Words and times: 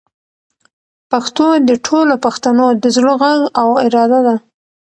پښتو 1.11 1.45
د 1.69 1.71
ټولو 1.87 2.13
پښتنو 2.25 2.67
د 2.81 2.83
زړه 2.95 3.13
غږ 3.21 3.41
او 3.61 3.67
اراده 3.85 4.19
ده. 4.27 4.35